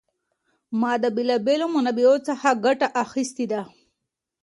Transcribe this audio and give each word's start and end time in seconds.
ما 0.79 0.91
د 1.03 1.05
بېلا 1.15 1.37
بېلو 1.45 1.67
منابعو 1.75 2.15
څخه 2.27 2.49
ګټه 2.65 2.87
اخیستې 3.03 3.45
ده. 3.51 3.61